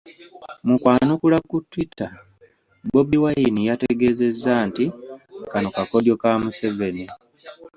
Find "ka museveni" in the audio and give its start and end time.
6.21-7.05